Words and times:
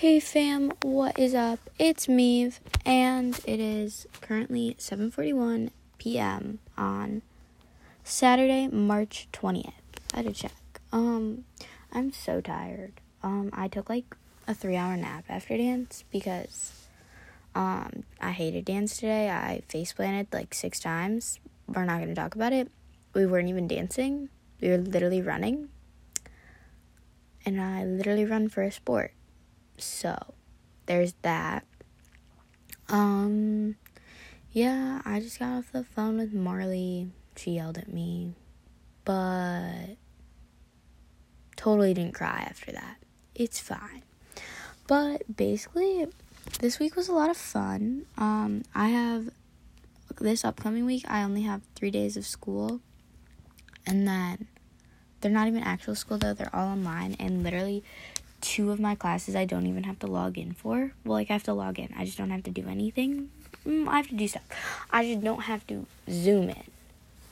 Hey 0.00 0.20
fam, 0.20 0.72
what 0.82 1.18
is 1.18 1.34
up? 1.34 1.58
It's 1.78 2.06
Meave, 2.06 2.60
and 2.84 3.40
it 3.46 3.58
is 3.58 4.06
currently 4.20 4.76
7:41 4.78 5.70
p.m. 5.96 6.58
on 6.76 7.22
Saturday, 8.04 8.68
March 8.68 9.26
20th. 9.32 9.72
I 10.12 10.16
had 10.18 10.26
to 10.26 10.34
check. 10.34 10.52
Um, 10.92 11.46
I'm 11.90 12.12
so 12.12 12.42
tired. 12.42 13.00
Um, 13.22 13.48
I 13.54 13.68
took 13.68 13.88
like 13.88 14.14
a 14.46 14.52
three-hour 14.52 14.98
nap 14.98 15.24
after 15.30 15.56
dance 15.56 16.04
because 16.12 16.88
um 17.54 18.04
I 18.20 18.32
hated 18.32 18.66
dance 18.66 18.98
today. 18.98 19.30
I 19.30 19.62
face 19.66 19.94
planted 19.94 20.26
like 20.30 20.52
six 20.52 20.78
times. 20.78 21.40
We're 21.66 21.86
not 21.86 22.00
gonna 22.00 22.14
talk 22.14 22.34
about 22.34 22.52
it. 22.52 22.70
We 23.14 23.24
weren't 23.24 23.48
even 23.48 23.66
dancing. 23.66 24.28
We 24.60 24.68
were 24.68 24.76
literally 24.76 25.22
running. 25.22 25.70
And 27.46 27.58
I 27.58 27.86
literally 27.86 28.26
run 28.26 28.50
for 28.50 28.62
a 28.62 28.70
sport. 28.70 29.15
So, 29.78 30.34
there's 30.86 31.14
that. 31.22 31.64
Um, 32.88 33.76
yeah, 34.52 35.02
I 35.04 35.20
just 35.20 35.38
got 35.38 35.58
off 35.58 35.72
the 35.72 35.84
phone 35.84 36.16
with 36.18 36.32
Marley. 36.32 37.10
She 37.36 37.52
yelled 37.52 37.78
at 37.78 37.92
me, 37.92 38.34
but 39.04 39.96
totally 41.56 41.92
didn't 41.94 42.14
cry 42.14 42.46
after 42.48 42.72
that. 42.72 42.96
It's 43.34 43.60
fine. 43.60 44.02
But 44.86 45.36
basically, 45.36 46.06
this 46.60 46.78
week 46.78 46.96
was 46.96 47.08
a 47.08 47.12
lot 47.12 47.28
of 47.28 47.36
fun. 47.36 48.06
Um, 48.16 48.62
I 48.74 48.88
have 48.88 49.30
this 50.20 50.44
upcoming 50.44 50.86
week, 50.86 51.04
I 51.08 51.22
only 51.22 51.42
have 51.42 51.62
three 51.74 51.90
days 51.90 52.16
of 52.16 52.24
school, 52.26 52.80
and 53.86 54.06
then 54.06 54.46
they're 55.20 55.30
not 55.30 55.48
even 55.48 55.62
actual 55.62 55.94
school 55.94 56.18
though, 56.18 56.32
they're 56.32 56.54
all 56.54 56.68
online, 56.68 57.16
and 57.18 57.42
literally 57.42 57.82
two 58.46 58.70
of 58.70 58.78
my 58.78 58.94
classes 58.94 59.34
I 59.34 59.44
don't 59.44 59.66
even 59.66 59.82
have 59.82 59.98
to 59.98 60.06
log 60.06 60.38
in 60.38 60.52
for. 60.52 60.92
Well, 61.04 61.14
like 61.14 61.30
I 61.30 61.32
have 61.32 61.42
to 61.44 61.52
log 61.52 61.80
in. 61.80 61.92
I 61.98 62.04
just 62.04 62.16
don't 62.16 62.30
have 62.30 62.44
to 62.44 62.50
do 62.52 62.68
anything. 62.68 63.30
Mm, 63.66 63.88
I 63.88 63.96
have 63.96 64.08
to 64.08 64.14
do 64.14 64.28
stuff. 64.28 64.44
I 64.88 65.04
just 65.04 65.24
don't 65.24 65.42
have 65.42 65.66
to 65.66 65.84
zoom 66.08 66.50
in, 66.50 66.62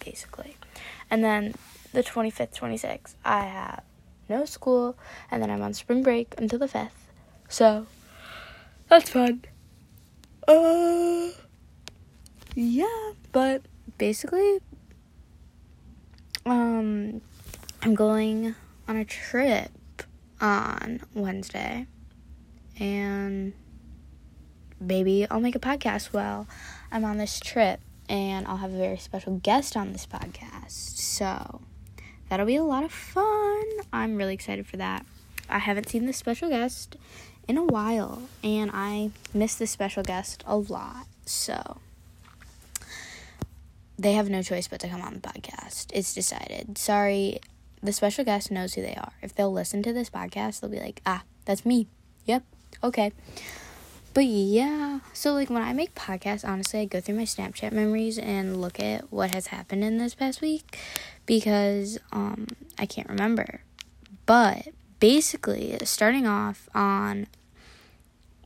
basically. 0.04 0.56
And 1.08 1.22
then 1.22 1.54
the 1.92 2.02
25th, 2.02 2.58
26th, 2.58 3.14
I 3.24 3.44
have 3.44 3.84
no 4.28 4.44
school, 4.44 4.96
and 5.30 5.40
then 5.40 5.52
I'm 5.52 5.62
on 5.62 5.72
spring 5.72 6.02
break 6.02 6.34
until 6.36 6.58
the 6.58 6.66
5th. 6.66 6.90
So, 7.48 7.86
that's 8.88 9.10
fun. 9.10 9.44
Uh, 10.48 11.30
yeah, 12.56 13.12
but 13.30 13.62
basically, 13.98 14.58
um, 16.44 17.20
I'm 17.82 17.94
going 17.94 18.56
on 18.88 18.96
a 18.96 19.04
trip 19.04 19.70
on 20.44 21.00
Wednesday. 21.14 21.86
And 22.78 23.54
maybe 24.78 25.26
I'll 25.30 25.40
make 25.40 25.56
a 25.56 25.60
podcast 25.60 26.12
while 26.12 26.46
I'm 26.92 27.04
on 27.04 27.16
this 27.16 27.40
trip. 27.40 27.80
And 28.08 28.46
I'll 28.46 28.58
have 28.58 28.74
a 28.74 28.76
very 28.76 28.98
special 28.98 29.38
guest 29.38 29.76
on 29.76 29.92
this 29.92 30.06
podcast. 30.06 30.98
So 30.98 31.62
that'll 32.28 32.46
be 32.46 32.56
a 32.56 32.62
lot 32.62 32.84
of 32.84 32.92
fun. 32.92 33.64
I'm 33.92 34.16
really 34.16 34.34
excited 34.34 34.66
for 34.66 34.76
that. 34.76 35.06
I 35.48 35.58
haven't 35.58 35.88
seen 35.88 36.04
this 36.04 36.18
special 36.18 36.50
guest 36.50 36.96
in 37.48 37.56
a 37.56 37.64
while. 37.64 38.22
And 38.42 38.70
I 38.74 39.10
miss 39.32 39.54
this 39.54 39.70
special 39.70 40.02
guest 40.02 40.44
a 40.46 40.56
lot. 40.56 41.06
So 41.24 41.78
they 43.98 44.12
have 44.12 44.28
no 44.28 44.42
choice 44.42 44.68
but 44.68 44.80
to 44.80 44.88
come 44.88 45.00
on 45.00 45.14
the 45.14 45.20
podcast. 45.20 45.86
It's 45.94 46.12
decided. 46.12 46.76
Sorry, 46.76 47.40
the 47.84 47.92
special 47.92 48.24
guest 48.24 48.50
knows 48.50 48.74
who 48.74 48.82
they 48.82 48.94
are. 48.94 49.12
If 49.22 49.34
they'll 49.34 49.52
listen 49.52 49.82
to 49.82 49.92
this 49.92 50.10
podcast, 50.10 50.60
they'll 50.60 50.70
be 50.70 50.80
like, 50.80 51.02
ah, 51.04 51.22
that's 51.44 51.66
me. 51.66 51.86
Yep. 52.24 52.42
Okay. 52.82 53.12
But 54.14 54.26
yeah, 54.26 55.00
so 55.12 55.34
like 55.34 55.50
when 55.50 55.62
I 55.62 55.72
make 55.72 55.94
podcasts, 55.94 56.48
honestly, 56.48 56.80
I 56.80 56.84
go 56.84 57.00
through 57.00 57.16
my 57.16 57.24
Snapchat 57.24 57.72
memories 57.72 58.16
and 58.16 58.60
look 58.60 58.80
at 58.80 59.12
what 59.12 59.34
has 59.34 59.48
happened 59.48 59.82
in 59.82 59.98
this 59.98 60.14
past 60.14 60.40
week 60.40 60.78
because 61.26 61.98
um 62.12 62.46
I 62.78 62.86
can't 62.86 63.08
remember. 63.08 63.62
But 64.24 64.68
basically, 65.00 65.76
starting 65.82 66.28
off 66.28 66.68
on 66.74 67.26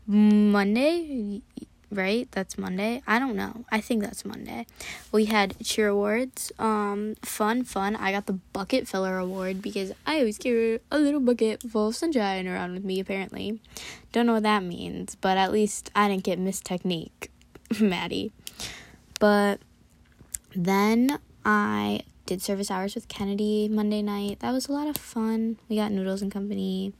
Monday, 0.06 1.43
right? 1.91 2.28
That's 2.32 2.59
Monday. 2.59 3.03
I 3.06 3.19
don't 3.19 3.37
know. 3.37 3.65
I 3.71 3.81
think 3.81 4.03
that's 4.03 4.25
Monday. 4.25 4.66
We 5.12 5.26
had 5.26 5.56
cheer 5.62 5.88
awards. 5.88 6.53
Um, 6.59 7.16
fun, 7.22 7.65
fun. 7.65 7.97
I 7.97 8.12
got 8.12 8.26
the 8.26 8.34
bucket 8.53 8.87
filler 8.87 9.19
award 9.19 9.62
because 9.62 9.93
I 10.06 10.19
always 10.19 10.38
carry 10.38 10.81
a 10.91 10.98
little 10.98 11.21
bucket 11.21 11.62
full 11.62 11.88
of 11.88 11.97
sunshine 11.97 12.47
around 12.47 12.75
with 12.75 12.84
me. 12.84 13.00
Apparently, 13.00 13.60
don't 14.12 14.27
know 14.27 14.34
what 14.34 14.43
that 14.43 14.62
means, 14.62 15.15
but 15.15 15.38
at 15.38 15.53
least 15.53 15.91
I 15.94 16.09
didn't 16.09 16.25
get 16.25 16.38
Miss 16.38 16.60
Technique, 16.60 17.31
Maddie. 17.81 18.32
But 19.19 19.60
then 20.54 21.19
I 21.44 22.03
did 22.27 22.43
service 22.43 22.71
hours 22.71 22.94
with 22.94 23.09
Kennedy 23.09 23.69
Monday 23.69 24.03
night. 24.03 24.41
That 24.41 24.53
was 24.53 24.69
a 24.69 24.72
lot 24.72 24.87
of 24.87 24.97
fun. 24.97 25.56
We 25.69 25.77
got 25.77 25.91
noodles 25.91 26.21
and 26.21 26.31
company. 26.31 26.93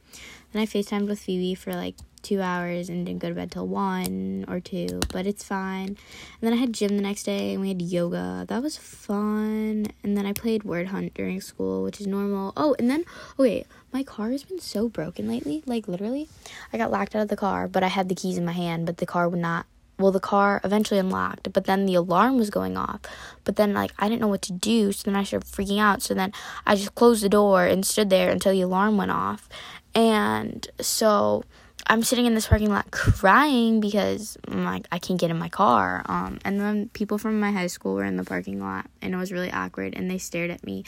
Then 0.51 0.63
I 0.63 0.65
FaceTimed 0.65 1.07
with 1.07 1.19
Phoebe 1.19 1.53
for 1.53 1.73
like 1.73 1.95
two 2.21 2.41
hours 2.41 2.89
and 2.89 3.05
didn't 3.05 3.19
go 3.19 3.29
to 3.29 3.35
bed 3.35 3.51
till 3.51 3.67
one 3.67 4.45
or 4.47 4.59
two, 4.59 4.99
but 5.11 5.25
it's 5.25 5.43
fine. 5.43 5.87
And 5.87 5.97
then 6.41 6.53
I 6.53 6.57
had 6.57 6.73
gym 6.73 6.95
the 6.95 7.03
next 7.03 7.23
day 7.23 7.53
and 7.53 7.61
we 7.61 7.69
had 7.69 7.81
yoga. 7.81 8.45
That 8.47 8.61
was 8.61 8.77
fun. 8.77 9.87
And 10.03 10.17
then 10.17 10.25
I 10.25 10.33
played 10.33 10.63
Word 10.63 10.87
Hunt 10.87 11.13
during 11.13 11.41
school, 11.41 11.83
which 11.83 11.99
is 11.99 12.07
normal. 12.07 12.53
Oh, 12.57 12.75
and 12.79 12.89
then, 12.89 13.05
okay, 13.39 13.65
my 13.91 14.03
car 14.03 14.31
has 14.31 14.43
been 14.43 14.59
so 14.59 14.89
broken 14.89 15.27
lately. 15.27 15.63
Like, 15.65 15.87
literally, 15.87 16.27
I 16.71 16.77
got 16.77 16.91
locked 16.91 17.15
out 17.15 17.23
of 17.23 17.29
the 17.29 17.37
car, 17.37 17.67
but 17.67 17.83
I 17.83 17.87
had 17.87 18.09
the 18.09 18.15
keys 18.15 18.37
in 18.37 18.45
my 18.45 18.51
hand, 18.51 18.85
but 18.85 18.97
the 18.97 19.05
car 19.05 19.27
would 19.27 19.39
not. 19.39 19.65
Well, 19.97 20.13
the 20.13 20.19
car 20.21 20.61
eventually 20.63 20.99
unlocked, 20.99 21.51
but 21.51 21.65
then 21.65 21.85
the 21.85 21.95
alarm 21.95 22.37
was 22.37 22.49
going 22.49 22.77
off. 22.77 23.01
But 23.43 23.57
then, 23.57 23.73
like, 23.73 23.91
I 23.99 24.07
didn't 24.07 24.21
know 24.21 24.29
what 24.29 24.41
to 24.43 24.53
do, 24.53 24.93
so 24.93 25.03
then 25.03 25.19
I 25.19 25.23
started 25.23 25.49
freaking 25.49 25.77
out. 25.77 26.01
So 26.01 26.13
then 26.13 26.31
I 26.65 26.75
just 26.75 26.95
closed 26.95 27.21
the 27.21 27.27
door 27.27 27.65
and 27.65 27.85
stood 27.85 28.09
there 28.09 28.29
until 28.29 28.53
the 28.53 28.61
alarm 28.61 28.95
went 28.95 29.11
off. 29.11 29.49
And 29.93 30.65
so 30.79 31.43
I'm 31.91 32.03
sitting 32.03 32.27
in 32.27 32.35
this 32.35 32.45
parking 32.45 32.69
lot 32.69 32.91
crying 32.91 33.79
because 33.79 34.37
like 34.47 34.87
I 34.91 34.99
can't 34.99 35.19
get 35.19 35.31
in 35.31 35.39
my 35.39 35.49
car. 35.49 36.03
Um, 36.05 36.37
and 36.45 36.61
then 36.61 36.89
people 36.89 37.17
from 37.17 37.39
my 37.39 37.51
high 37.51 37.67
school 37.67 37.95
were 37.95 38.03
in 38.03 38.15
the 38.15 38.23
parking 38.23 38.61
lot, 38.61 38.85
and 39.01 39.15
it 39.15 39.17
was 39.17 39.31
really 39.31 39.51
awkward. 39.51 39.95
And 39.95 40.09
they 40.09 40.19
stared 40.19 40.51
at 40.51 40.63
me 40.63 40.83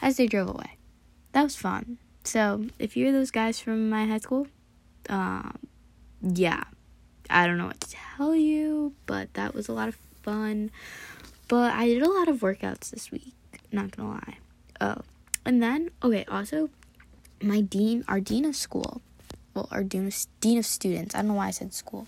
as 0.00 0.16
they 0.16 0.28
drove 0.28 0.48
away. 0.48 0.78
That 1.32 1.42
was 1.42 1.56
fun. 1.56 1.98
So 2.22 2.66
if 2.78 2.96
you're 2.96 3.10
those 3.10 3.32
guys 3.32 3.58
from 3.58 3.90
my 3.90 4.06
high 4.06 4.18
school, 4.18 4.46
um, 5.08 5.58
yeah, 6.22 6.62
I 7.28 7.48
don't 7.48 7.58
know 7.58 7.66
what 7.66 7.80
to 7.80 7.90
tell 7.90 8.36
you, 8.36 8.94
but 9.06 9.34
that 9.34 9.54
was 9.54 9.68
a 9.68 9.72
lot 9.72 9.88
of 9.88 9.96
fun. 10.22 10.70
But 11.48 11.72
I 11.74 11.86
did 11.88 12.02
a 12.02 12.10
lot 12.10 12.28
of 12.28 12.40
workouts 12.40 12.90
this 12.90 13.10
week. 13.10 13.34
Not 13.72 13.96
gonna 13.96 14.08
lie. 14.08 14.38
Oh, 14.80 15.02
and 15.44 15.60
then 15.60 15.90
okay. 16.00 16.24
Also, 16.28 16.70
my 17.42 17.60
dean, 17.60 18.04
our 18.06 18.20
dean 18.20 18.44
of 18.44 18.54
school 18.54 19.02
well, 19.54 19.68
our 19.70 19.84
dean 19.84 20.06
of, 20.08 20.66
students, 20.66 21.14
I 21.14 21.18
don't 21.18 21.28
know 21.28 21.34
why 21.34 21.48
I 21.48 21.50
said 21.50 21.72
school, 21.72 22.06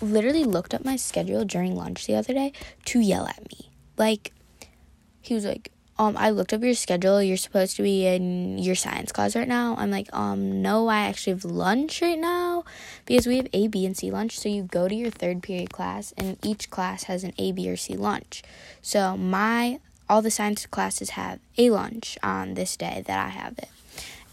literally 0.00 0.44
looked 0.44 0.74
up 0.74 0.84
my 0.84 0.96
schedule 0.96 1.44
during 1.44 1.74
lunch 1.74 2.06
the 2.06 2.14
other 2.14 2.32
day 2.32 2.52
to 2.86 3.00
yell 3.00 3.26
at 3.26 3.40
me. 3.50 3.70
Like, 3.96 4.32
he 5.20 5.34
was 5.34 5.44
like, 5.44 5.72
um, 5.98 6.16
I 6.16 6.30
looked 6.30 6.52
up 6.52 6.62
your 6.62 6.74
schedule. 6.74 7.20
You're 7.20 7.36
supposed 7.36 7.76
to 7.76 7.82
be 7.82 8.06
in 8.06 8.58
your 8.58 8.76
science 8.76 9.10
class 9.10 9.34
right 9.34 9.48
now. 9.48 9.74
I'm 9.76 9.90
like, 9.90 10.08
um, 10.14 10.62
no, 10.62 10.86
I 10.86 11.00
actually 11.00 11.32
have 11.32 11.44
lunch 11.44 12.00
right 12.00 12.18
now 12.18 12.64
because 13.04 13.26
we 13.26 13.36
have 13.38 13.48
A, 13.52 13.66
B, 13.66 13.84
and 13.84 13.96
C 13.96 14.10
lunch. 14.12 14.38
So 14.38 14.48
you 14.48 14.62
go 14.62 14.86
to 14.86 14.94
your 14.94 15.10
third 15.10 15.42
period 15.42 15.72
class, 15.72 16.14
and 16.16 16.38
each 16.44 16.70
class 16.70 17.04
has 17.04 17.24
an 17.24 17.32
A, 17.36 17.50
B, 17.50 17.68
or 17.68 17.76
C 17.76 17.96
lunch. 17.96 18.44
So 18.80 19.16
my 19.16 19.80
all 20.08 20.22
the 20.22 20.30
science 20.30 20.66
classes 20.66 21.10
have 21.10 21.40
a 21.58 21.70
lunch 21.70 22.16
on 22.22 22.54
this 22.54 22.76
day 22.76 23.02
that 23.06 23.18
I 23.18 23.30
have 23.30 23.58
it, 23.58 23.68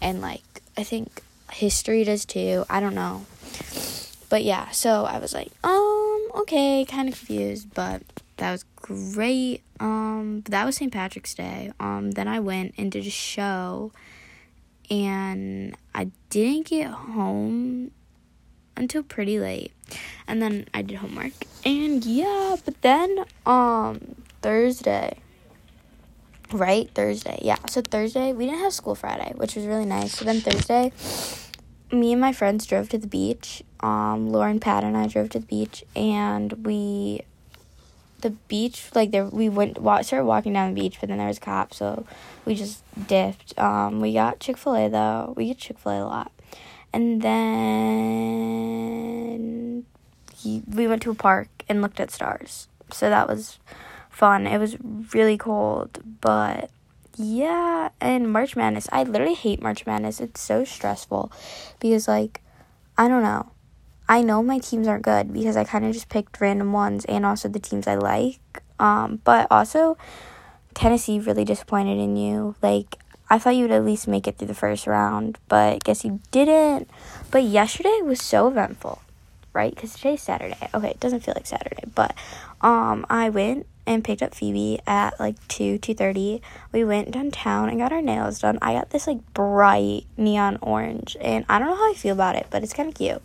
and 0.00 0.20
like 0.20 0.62
I 0.76 0.84
think 0.84 1.20
history 1.52 2.04
does 2.04 2.24
too. 2.24 2.64
I 2.68 2.80
don't 2.80 2.94
know. 2.94 3.26
But 4.28 4.42
yeah, 4.44 4.70
so 4.70 5.04
I 5.04 5.18
was 5.18 5.32
like, 5.32 5.52
um, 5.62 6.28
okay, 6.34 6.84
kind 6.84 7.08
of 7.08 7.16
confused, 7.16 7.72
but 7.74 8.02
that 8.38 8.52
was 8.52 8.64
great. 8.74 9.62
Um, 9.78 10.42
that 10.48 10.64
was 10.64 10.76
St. 10.76 10.92
Patrick's 10.92 11.34
Day. 11.34 11.72
Um, 11.78 12.10
then 12.12 12.26
I 12.26 12.40
went 12.40 12.74
and 12.76 12.90
did 12.90 13.06
a 13.06 13.10
show, 13.10 13.92
and 14.90 15.76
I 15.94 16.10
didn't 16.30 16.66
get 16.66 16.90
home 16.90 17.92
until 18.76 19.02
pretty 19.02 19.38
late, 19.38 19.72
and 20.26 20.42
then 20.42 20.66
I 20.74 20.82
did 20.82 20.96
homework, 20.96 21.32
and 21.64 22.04
yeah, 22.04 22.56
but 22.64 22.82
then 22.82 23.24
um 23.46 24.16
Thursday 24.42 25.18
right? 26.52 26.90
Thursday. 26.94 27.38
Yeah. 27.42 27.56
So 27.68 27.82
Thursday, 27.82 28.32
we 28.32 28.46
didn't 28.46 28.60
have 28.60 28.72
school 28.72 28.94
Friday, 28.94 29.32
which 29.36 29.56
was 29.56 29.66
really 29.66 29.84
nice. 29.84 30.16
So 30.16 30.24
then 30.24 30.40
Thursday, 30.40 30.92
me 31.92 32.12
and 32.12 32.20
my 32.20 32.32
friends 32.32 32.66
drove 32.66 32.88
to 32.90 32.98
the 32.98 33.06
beach. 33.06 33.62
Um, 33.80 34.30
Lauren, 34.30 34.60
Pat, 34.60 34.84
and 34.84 34.96
I 34.96 35.06
drove 35.06 35.30
to 35.30 35.38
the 35.38 35.46
beach, 35.46 35.84
and 35.94 36.64
we, 36.66 37.22
the 38.20 38.30
beach, 38.30 38.90
like 38.94 39.10
there, 39.10 39.26
we 39.26 39.48
went, 39.48 39.78
wa- 39.80 40.02
started 40.02 40.24
walking 40.26 40.52
down 40.52 40.74
the 40.74 40.80
beach, 40.80 40.98
but 41.00 41.08
then 41.08 41.18
there 41.18 41.28
was 41.28 41.38
a 41.38 41.40
cop, 41.40 41.72
so 41.74 42.04
we 42.44 42.54
just 42.54 42.82
dipped. 43.06 43.58
Um, 43.58 44.00
we 44.00 44.12
got 44.14 44.40
Chick 44.40 44.56
Fil 44.56 44.74
A 44.74 44.88
though. 44.88 45.34
We 45.36 45.46
get 45.48 45.58
Chick 45.58 45.78
Fil 45.78 45.92
A 45.92 46.02
a 46.02 46.04
lot, 46.04 46.32
and 46.92 47.22
then 47.22 48.06
we 50.44 50.86
went 50.88 51.02
to 51.02 51.10
a 51.10 51.14
park 51.14 51.48
and 51.68 51.82
looked 51.82 52.00
at 52.00 52.10
stars. 52.10 52.68
So 52.92 53.10
that 53.10 53.28
was 53.28 53.58
fun. 54.10 54.46
It 54.46 54.58
was 54.58 54.76
really 55.12 55.36
cold, 55.36 55.98
but 56.20 56.70
yeah, 57.16 57.88
and 58.00 58.32
March 58.32 58.56
Madness. 58.56 58.88
I 58.92 59.02
literally 59.02 59.34
hate 59.34 59.62
March 59.62 59.86
Madness. 59.86 60.20
It's 60.20 60.40
so 60.40 60.64
stressful 60.64 61.32
because 61.80 62.08
like 62.08 62.42
I 62.98 63.08
don't 63.08 63.22
know. 63.22 63.50
I 64.08 64.22
know 64.22 64.42
my 64.42 64.58
teams 64.58 64.86
aren't 64.86 65.02
good 65.02 65.32
because 65.32 65.56
I 65.56 65.64
kind 65.64 65.84
of 65.84 65.92
just 65.92 66.08
picked 66.08 66.40
random 66.40 66.72
ones 66.72 67.04
and 67.06 67.26
also 67.26 67.48
the 67.48 67.58
teams 67.58 67.86
I 67.86 67.96
like. 67.96 68.62
Um, 68.78 69.20
but 69.24 69.48
also 69.50 69.96
Tennessee 70.74 71.18
really 71.18 71.44
disappointed 71.44 71.98
in 71.98 72.16
you. 72.16 72.54
Like 72.62 72.98
I 73.28 73.38
thought 73.38 73.56
you 73.56 73.62
would 73.62 73.72
at 73.72 73.84
least 73.84 74.06
make 74.06 74.28
it 74.28 74.38
through 74.38 74.48
the 74.48 74.54
first 74.54 74.86
round, 74.86 75.38
but 75.48 75.82
guess 75.82 76.04
you 76.04 76.20
didn't. 76.30 76.88
But 77.30 77.42
yesterday 77.42 78.00
was 78.02 78.22
so 78.22 78.46
eventful, 78.46 79.02
right? 79.56 79.74
Because 79.74 79.94
today's 79.94 80.22
Saturday. 80.22 80.56
Okay, 80.74 80.90
it 80.90 81.00
doesn't 81.00 81.20
feel 81.20 81.34
like 81.34 81.46
Saturday, 81.46 81.82
but 81.94 82.14
um, 82.60 83.06
I 83.08 83.30
went 83.30 83.66
and 83.86 84.04
picked 84.04 84.20
up 84.20 84.34
Phoebe 84.34 84.80
at 84.86 85.18
like 85.18 85.36
two 85.48 85.78
two 85.78 85.94
thirty. 85.94 86.42
We 86.72 86.84
went 86.84 87.10
downtown 87.10 87.70
and 87.70 87.78
got 87.78 87.90
our 87.90 88.02
nails 88.02 88.38
done. 88.40 88.58
I 88.60 88.74
got 88.74 88.90
this 88.90 89.06
like 89.06 89.32
bright 89.32 90.04
neon 90.18 90.58
orange, 90.60 91.16
and 91.20 91.46
I 91.48 91.58
don't 91.58 91.68
know 91.68 91.74
how 91.74 91.90
I 91.90 91.94
feel 91.94 92.12
about 92.12 92.36
it, 92.36 92.46
but 92.50 92.62
it's 92.62 92.74
kind 92.74 92.88
of 92.88 92.94
cute. 92.94 93.22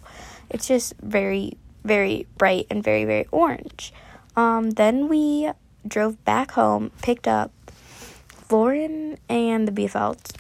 It's 0.49 0.67
just 0.67 0.93
very 1.01 1.57
very 1.83 2.27
bright 2.37 2.65
and 2.69 2.81
very 2.81 3.03
very 3.03 3.27
orange. 3.31 3.93
Um, 4.35 4.71
then 4.71 5.09
we 5.09 5.51
drove 5.85 6.23
back 6.23 6.51
home, 6.51 6.91
picked 7.01 7.27
up 7.27 7.51
Lauren 8.49 9.17
and 9.27 9.67
the 9.67 9.71
Bielfelds, 9.73 10.31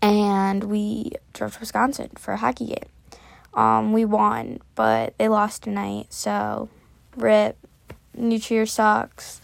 and 0.00 0.64
we 0.64 1.12
drove 1.34 1.54
to 1.54 1.60
Wisconsin 1.60 2.10
for 2.16 2.32
a 2.32 2.38
hockey 2.38 2.66
game. 2.66 2.88
Um, 3.54 3.92
we 3.92 4.04
won, 4.04 4.60
but 4.74 5.16
they 5.18 5.28
lost 5.28 5.62
tonight, 5.64 6.06
so 6.10 6.68
rip. 7.16 7.56
Nutrier 8.16 8.68
sucks. 8.68 9.40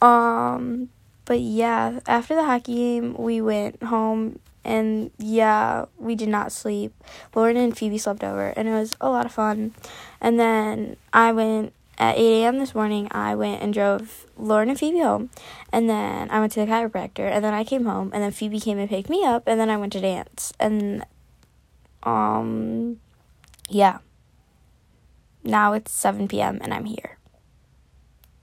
Um, 0.00 0.88
but 1.24 1.40
yeah, 1.40 2.00
after 2.06 2.34
the 2.34 2.44
hockey 2.44 2.74
game, 2.74 3.14
we 3.18 3.40
went 3.40 3.82
home 3.82 4.38
and 4.64 5.10
yeah, 5.18 5.84
we 5.96 6.14
did 6.14 6.28
not 6.28 6.50
sleep. 6.50 6.92
Lauren 7.34 7.56
and 7.56 7.76
Phoebe 7.76 7.98
slept 7.98 8.24
over, 8.24 8.48
and 8.56 8.68
it 8.68 8.72
was 8.72 8.96
a 9.00 9.08
lot 9.08 9.26
of 9.26 9.32
fun. 9.32 9.74
And 10.20 10.40
then 10.40 10.96
I 11.12 11.30
went 11.32 11.72
at 11.98 12.18
8 12.18 12.42
a.m. 12.42 12.58
this 12.58 12.74
morning, 12.74 13.08
I 13.10 13.34
went 13.34 13.62
and 13.62 13.72
drove 13.72 14.26
Lauren 14.36 14.68
and 14.68 14.78
Phoebe 14.78 15.00
home. 15.00 15.30
And 15.72 15.88
then 15.88 16.30
I 16.30 16.40
went 16.40 16.52
to 16.52 16.60
the 16.60 16.66
chiropractor. 16.66 17.30
And 17.30 17.44
then 17.44 17.54
I 17.54 17.64
came 17.64 17.86
home. 17.86 18.10
And 18.12 18.22
then 18.22 18.32
Phoebe 18.32 18.60
came 18.60 18.78
and 18.78 18.88
picked 18.88 19.08
me 19.08 19.24
up. 19.24 19.44
And 19.46 19.58
then 19.58 19.70
I 19.70 19.76
went 19.76 19.92
to 19.94 20.00
dance. 20.00 20.52
And, 20.60 21.04
um, 22.02 23.00
yeah. 23.68 23.98
Now 25.44 25.72
it's 25.72 25.92
7 25.92 26.28
p.m. 26.28 26.58
and 26.62 26.74
I'm 26.74 26.86
here. 26.86 27.18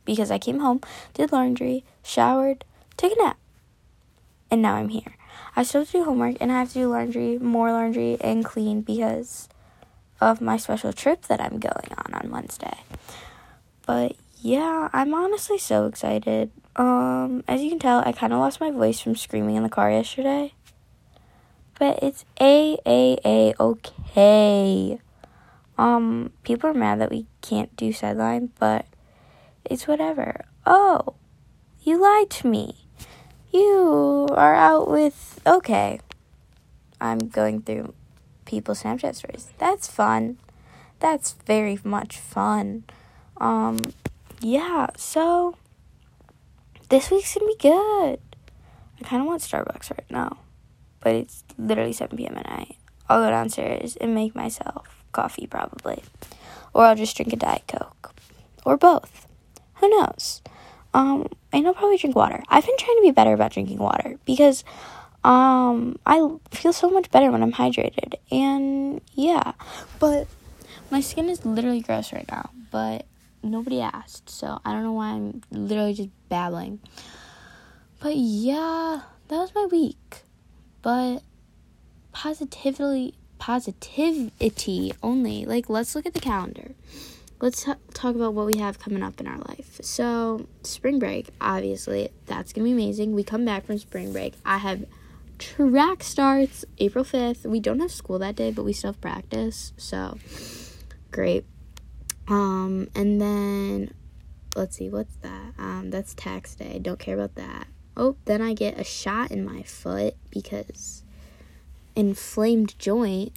Because 0.06 0.32
I 0.32 0.40
came 0.40 0.60
home, 0.60 0.82
did 1.14 1.32
laundry, 1.32 1.84
showered, 2.04 2.66
took 2.98 3.14
a 3.14 3.24
nap. 3.24 3.38
And 4.52 4.62
now 4.62 4.76
I'm 4.76 4.90
here. 4.90 5.18
I 5.56 5.64
still 5.64 5.82
have 5.82 5.92
to 5.92 6.00
do 6.00 6.04
homework 6.04 6.38
and 6.40 6.52
I 6.52 6.60
have 6.60 6.70
to 6.70 6.74
do 6.76 6.90
laundry, 6.90 7.38
more 7.40 7.72
laundry, 7.72 8.18
and 8.22 8.44
clean 8.44 8.82
because 8.82 9.50
of 10.22 10.42
my 10.42 10.58
special 10.58 10.94
trip 10.94 11.24
that 11.24 11.42
I'm 11.42 11.60
going 11.60 11.92
on 11.98 12.14
on 12.14 12.32
Wednesday. 12.32 12.78
But 13.86 14.16
yeah, 14.42 14.90
I'm 14.94 15.14
honestly 15.14 15.58
so 15.58 15.86
excited. 15.86 16.52
Um, 16.76 17.44
as 17.48 17.62
you 17.62 17.70
can 17.70 17.80
tell, 17.80 18.00
I 18.06 18.12
kind 18.12 18.34
of 18.34 18.40
lost 18.40 18.60
my 18.60 18.72
voice 18.72 19.00
from 19.00 19.16
screaming 19.16 19.56
in 19.56 19.64
the 19.64 19.70
car 19.70 19.92
yesterday. 19.92 20.54
But 21.80 22.02
it's 22.02 22.26
a 22.40 22.78
a 22.86 23.18
a 23.26 23.54
okay. 23.60 25.00
Um, 25.78 26.32
people 26.44 26.70
are 26.70 26.74
mad 26.74 27.00
that 27.02 27.10
we 27.10 27.26
can't 27.42 27.76
do 27.76 27.92
sideline, 27.92 28.52
but 28.60 28.86
it's 29.66 29.88
whatever. 29.88 30.46
Oh, 30.66 31.16
you 31.82 32.02
lied 32.02 32.30
to 32.32 32.48
me. 32.48 32.88
You 33.52 34.28
are 34.32 34.56
out 34.56 34.90
with 34.90 35.40
okay. 35.46 36.00
I'm 37.02 37.20
going 37.20 37.62
through 37.62 37.94
people's 38.46 38.84
Snapchat 38.84 39.16
stories. 39.16 39.52
That's 39.58 39.88
fun. 39.88 40.38
That's 41.00 41.34
very 41.46 41.80
much 41.84 42.18
fun. 42.18 42.86
Um, 43.38 43.80
yeah, 44.42 44.88
so 44.96 45.58
this 46.90 47.12
week's 47.12 47.34
gonna 47.34 47.48
be 47.48 47.58
good. 47.60 48.20
I 49.00 49.04
kind 49.04 49.22
of 49.22 49.28
want 49.28 49.42
Starbucks 49.42 49.92
right 49.92 50.10
now, 50.10 50.38
but 51.02 51.14
it's 51.14 51.44
literally 51.58 51.94
7 51.94 52.18
p.m. 52.18 52.38
at 52.38 52.50
night. 52.50 52.78
I'll 53.10 53.24
go 53.24 53.30
downstairs 53.30 53.98
and 53.98 54.16
make 54.16 54.34
myself 54.36 55.03
coffee 55.14 55.48
probably, 55.48 56.04
or 56.74 56.86
I'll 56.86 56.96
just 56.96 57.16
drink 57.16 57.34
a 57.34 57.36
Diet 57.36 57.64
Coke, 57.68 58.14
or 58.66 58.78
both. 58.78 59.28
Who 59.76 59.90
knows? 59.90 60.42
Um, 60.94 61.28
and 61.52 61.66
I'll 61.66 61.74
probably 61.74 61.98
drink 61.98 62.16
water. 62.16 62.44
I've 62.50 62.66
been 62.66 62.78
trying 62.78 62.98
to 62.98 63.02
be 63.02 63.12
better 63.12 63.34
about 63.34 63.54
drinking 63.54 63.80
water 63.80 64.18
because 64.26 64.64
um 65.24 65.98
I 66.06 66.36
feel 66.52 66.74
so 66.74 66.90
much 66.90 67.10
better 67.10 67.32
when 67.32 67.42
I'm 67.42 67.54
hydrated. 67.54 68.16
And 68.32 69.02
yeah, 69.14 69.54
but 70.00 70.28
my 70.92 71.02
skin 71.02 71.30
is 71.30 71.46
literally 71.46 71.82
gross 71.82 72.14
right 72.14 72.30
now, 72.30 72.50
but 72.72 73.06
nobody 73.42 73.82
asked, 73.82 74.30
so 74.30 74.60
I 74.64 74.72
don't 74.72 74.84
know 74.84 74.94
why 74.94 75.10
I'm 75.10 75.42
literally 75.52 75.94
just 75.94 76.10
babbling. 76.30 76.80
But 78.00 78.16
yeah, 78.16 79.02
that 79.28 79.38
was 79.38 79.56
my 79.56 79.66
week. 79.66 80.24
But 80.82 81.20
positively 82.12 83.16
positivity 83.44 84.94
only. 85.04 85.46
Like 85.46 85.70
let's 85.70 85.96
look 85.96 86.06
at 86.06 86.14
the 86.14 86.22
calendar. 86.22 86.72
Let's 87.42 87.66
t- 87.66 87.74
talk 87.94 88.16
about 88.16 88.34
what 88.34 88.46
we 88.46 88.58
have 88.60 88.80
coming 88.80 89.04
up 89.04 89.20
in 89.20 89.28
our 89.28 89.38
life. 89.38 89.82
So, 89.82 90.48
spring 90.64 90.98
break, 90.98 91.28
obviously, 91.42 92.08
that's 92.26 92.54
to 92.54 92.64
be 92.64 92.72
amazing. 92.72 93.14
We 93.14 93.26
come 93.26 93.44
back 93.44 93.66
from 93.66 93.78
spring 93.80 94.14
break. 94.14 94.36
I 94.46 94.60
have 94.60 94.86
track 95.40 96.04
starts 96.04 96.64
April 96.78 97.04
5th. 97.04 97.46
We 97.46 97.60
don't 97.60 97.82
have 97.82 97.92
school 97.92 98.18
that 98.20 98.38
day, 98.38 98.50
but 98.52 98.64
we 98.64 98.72
still 98.72 98.94
have 98.94 99.02
practice. 99.02 99.74
So, 99.76 100.18
great. 101.12 101.44
Um, 102.30 102.88
and 102.96 103.20
then 103.20 103.94
let's 104.56 104.78
see, 104.78 104.88
what's 104.88 105.18
that? 105.18 105.54
Um, 105.58 105.90
that's 105.90 106.14
tax 106.14 106.56
day. 106.56 106.80
Don't 106.80 106.98
care 106.98 107.16
about 107.16 107.36
that. 107.36 107.68
Oh, 107.98 108.16
then 108.24 108.42
I 108.42 108.54
get 108.54 108.80
a 108.80 108.86
shot 108.86 109.32
in 109.32 109.44
my 109.44 109.64
foot 109.64 110.16
because 110.30 111.04
inflamed 111.96 112.78
joint. 112.80 113.34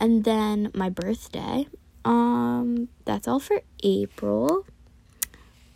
And 0.00 0.24
then 0.24 0.70
my 0.74 0.90
birthday. 0.90 1.68
Um, 2.04 2.88
that's 3.04 3.26
all 3.26 3.40
for 3.40 3.62
April. 3.82 4.66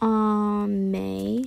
Um, 0.00 0.90
May. 0.90 1.44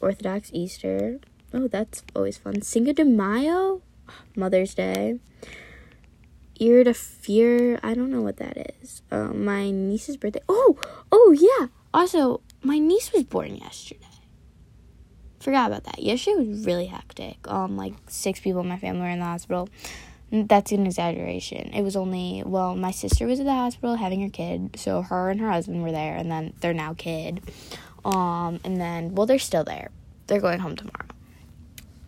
Orthodox 0.00 0.50
Easter. 0.52 1.20
Oh, 1.52 1.68
that's 1.68 2.02
always 2.16 2.38
fun. 2.38 2.62
Cinco 2.62 2.92
de 2.92 3.04
Mayo, 3.04 3.82
Mother's 4.34 4.74
Day 4.74 5.18
ear 6.62 6.84
to 6.84 6.94
fear. 6.94 7.78
I 7.82 7.94
don't 7.94 8.10
know 8.10 8.22
what 8.22 8.36
that 8.36 8.76
is. 8.80 9.02
Uh, 9.10 9.34
my 9.34 9.70
niece's 9.70 10.16
birthday. 10.16 10.42
Oh, 10.48 10.78
oh 11.10 11.34
yeah. 11.36 11.68
Also, 11.92 12.40
my 12.62 12.78
niece 12.78 13.12
was 13.12 13.24
born 13.24 13.56
yesterday. 13.56 14.06
Forgot 15.42 15.72
about 15.72 15.84
that. 15.84 15.98
Yesterday 16.00 16.46
was 16.46 16.64
really 16.64 16.86
hectic. 16.86 17.36
Um, 17.48 17.76
like 17.76 17.94
six 18.06 18.38
people 18.38 18.60
in 18.60 18.68
my 18.68 18.76
family 18.78 19.00
were 19.00 19.08
in 19.08 19.18
the 19.18 19.24
hospital. 19.24 19.68
That's 20.30 20.70
an 20.70 20.86
exaggeration. 20.86 21.74
It 21.74 21.82
was 21.82 21.96
only 21.96 22.44
well, 22.46 22.76
my 22.76 22.92
sister 22.92 23.26
was 23.26 23.40
at 23.40 23.46
the 23.46 23.52
hospital 23.52 23.96
having 23.96 24.22
her 24.22 24.28
kid, 24.28 24.76
so 24.76 25.02
her 25.02 25.30
and 25.30 25.40
her 25.40 25.50
husband 25.50 25.82
were 25.82 25.90
there, 25.90 26.14
and 26.16 26.30
then 26.30 26.52
they're 26.60 26.72
now 26.72 26.94
kid. 26.94 27.42
Um, 28.04 28.60
and 28.64 28.80
then 28.80 29.16
well, 29.16 29.26
they're 29.26 29.40
still 29.40 29.64
there. 29.64 29.90
They're 30.28 30.40
going 30.40 30.60
home 30.60 30.76
tomorrow. 30.76 31.06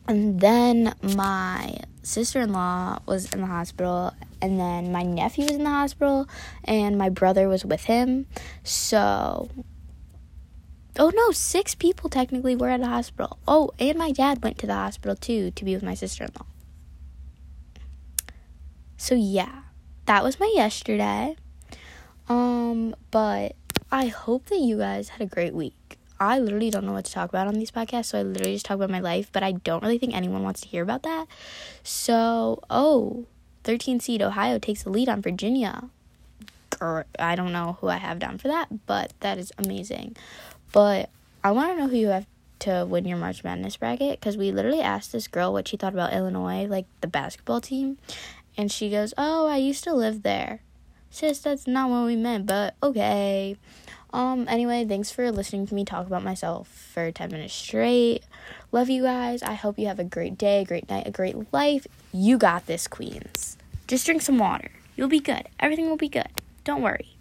And 0.06 0.40
then 0.40 0.94
my 1.02 1.78
sister 2.04 2.40
in 2.40 2.52
law 2.52 3.00
was 3.04 3.32
in 3.34 3.40
the 3.40 3.46
hospital, 3.46 4.12
and 4.40 4.60
then 4.60 4.92
my 4.92 5.02
nephew 5.02 5.46
was 5.46 5.56
in 5.56 5.64
the 5.64 5.70
hospital, 5.70 6.28
and 6.62 6.96
my 6.96 7.08
brother 7.08 7.48
was 7.48 7.64
with 7.64 7.84
him. 7.84 8.26
So, 8.62 9.50
oh 10.98 11.10
no, 11.14 11.30
six 11.32 11.74
people 11.74 12.08
technically 12.08 12.56
were 12.56 12.68
at 12.68 12.80
the 12.80 12.88
hospital. 12.88 13.38
Oh, 13.46 13.70
and 13.78 13.98
my 13.98 14.12
dad 14.12 14.42
went 14.42 14.58
to 14.58 14.66
the 14.66 14.74
hospital 14.74 15.16
too 15.16 15.50
to 15.52 15.64
be 15.64 15.74
with 15.74 15.82
my 15.82 15.94
sister 15.94 16.24
in 16.24 16.30
law. 16.38 16.46
So, 18.96 19.14
yeah, 19.14 19.62
that 20.06 20.24
was 20.24 20.40
my 20.40 20.50
yesterday. 20.54 21.36
Um, 22.28 22.94
but 23.10 23.54
I 23.90 24.06
hope 24.06 24.46
that 24.46 24.58
you 24.58 24.78
guys 24.78 25.10
had 25.10 25.20
a 25.20 25.26
great 25.26 25.54
week. 25.54 25.98
I 26.18 26.38
literally 26.38 26.70
don't 26.70 26.86
know 26.86 26.92
what 26.92 27.04
to 27.06 27.12
talk 27.12 27.28
about 27.28 27.48
on 27.48 27.54
these 27.54 27.70
podcasts, 27.70 28.06
so 28.06 28.18
I 28.18 28.22
literally 28.22 28.54
just 28.54 28.64
talk 28.64 28.76
about 28.76 28.88
my 28.88 29.00
life, 29.00 29.30
but 29.32 29.42
I 29.42 29.52
don't 29.52 29.82
really 29.82 29.98
think 29.98 30.14
anyone 30.14 30.42
wants 30.42 30.60
to 30.62 30.68
hear 30.68 30.82
about 30.82 31.02
that. 31.02 31.26
So, 31.82 32.62
oh, 32.70 33.26
13 33.64 34.00
seed 34.00 34.22
Ohio 34.22 34.58
takes 34.58 34.84
the 34.84 34.90
lead 34.90 35.08
on 35.08 35.20
Virginia. 35.20 35.90
I 36.80 37.34
don't 37.34 37.52
know 37.52 37.78
who 37.80 37.88
I 37.88 37.96
have 37.96 38.18
down 38.18 38.38
for 38.38 38.48
that, 38.48 38.86
but 38.86 39.12
that 39.20 39.38
is 39.38 39.52
amazing. 39.58 40.16
But 40.74 41.08
I 41.44 41.52
want 41.52 41.70
to 41.70 41.82
know 41.82 41.88
who 41.88 41.96
you 41.96 42.08
have 42.08 42.26
to 42.60 42.84
win 42.86 43.06
your 43.06 43.16
March 43.16 43.44
Madness 43.44 43.76
bracket 43.76 44.18
because 44.18 44.36
we 44.36 44.50
literally 44.50 44.80
asked 44.80 45.12
this 45.12 45.28
girl 45.28 45.52
what 45.52 45.68
she 45.68 45.76
thought 45.76 45.94
about 45.94 46.12
Illinois, 46.12 46.66
like 46.66 46.86
the 47.00 47.06
basketball 47.06 47.60
team, 47.60 47.96
and 48.56 48.72
she 48.72 48.90
goes, 48.90 49.14
"Oh, 49.16 49.46
I 49.46 49.56
used 49.56 49.84
to 49.84 49.94
live 49.94 50.24
there." 50.24 50.60
sis, 51.14 51.38
that's 51.38 51.66
not 51.66 51.88
what 51.90 52.06
we 52.06 52.16
meant, 52.16 52.46
but 52.46 52.74
okay. 52.82 53.56
Um, 54.12 54.46
anyway, 54.48 54.84
thanks 54.84 55.10
for 55.10 55.30
listening 55.30 55.66
to 55.68 55.74
me 55.74 55.84
talk 55.84 56.06
about 56.06 56.24
myself 56.24 56.68
for 56.68 57.10
10 57.10 57.30
minutes 57.30 57.54
straight. 57.54 58.22
Love 58.72 58.90
you 58.90 59.02
guys. 59.02 59.42
I 59.42 59.54
hope 59.54 59.78
you 59.78 59.86
have 59.86 59.98
a 59.98 60.04
great 60.04 60.36
day, 60.36 60.62
a 60.62 60.64
great 60.64 60.88
night, 60.88 61.06
a 61.06 61.10
great 61.10 61.52
life. 61.52 61.86
You 62.12 62.36
got 62.36 62.66
this, 62.66 62.88
Queens. 62.88 63.56
Just 63.86 64.06
drink 64.06 64.22
some 64.22 64.38
water. 64.38 64.70
You'll 64.96 65.08
be 65.08 65.20
good. 65.20 65.48
Everything 65.60 65.88
will 65.88 65.96
be 65.96 66.08
good. 66.08 66.28
Don't 66.64 66.82
worry. 66.82 67.13